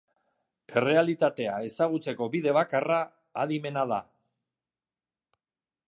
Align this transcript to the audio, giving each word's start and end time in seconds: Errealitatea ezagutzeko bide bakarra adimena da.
Errealitatea 0.79 1.59
ezagutzeko 1.67 2.29
bide 2.37 2.55
bakarra 2.59 2.99
adimena 3.45 3.85
da. 3.95 4.01